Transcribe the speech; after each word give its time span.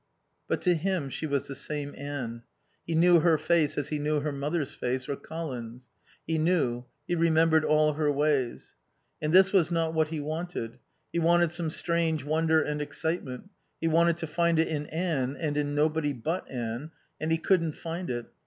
But 0.47 0.63
to 0.63 0.73
him 0.73 1.11
she 1.11 1.27
was 1.27 1.47
the 1.47 1.53
same 1.53 1.93
Anne. 1.95 2.41
He 2.87 2.95
knew 2.95 3.19
her 3.19 3.37
face 3.37 3.77
as 3.77 3.89
he 3.89 3.99
knew 3.99 4.19
his 4.19 4.33
mother's 4.33 4.73
face 4.73 5.07
or 5.07 5.15
Colin's. 5.15 5.91
He 6.25 6.39
knew, 6.39 6.85
he 7.07 7.13
remembered 7.13 7.63
all 7.63 7.93
her 7.93 8.11
ways. 8.11 8.73
And 9.21 9.31
this 9.31 9.53
was 9.53 9.69
not 9.69 9.93
what 9.93 10.07
he 10.07 10.19
wanted. 10.19 10.79
He 11.13 11.19
wanted 11.19 11.51
some 11.51 11.69
strange 11.69 12.23
wonder 12.23 12.63
and 12.63 12.81
excitement; 12.81 13.51
he 13.79 13.87
wanted 13.87 14.17
to 14.17 14.25
find 14.25 14.57
it 14.57 14.69
in 14.69 14.87
Anne 14.87 15.37
and 15.39 15.55
in 15.55 15.75
nobody 15.75 16.13
but 16.13 16.49
Anne, 16.49 16.89
and 17.19 17.31
he 17.31 17.37
couldn't 17.37 17.73
find 17.73 18.09
it. 18.09 18.25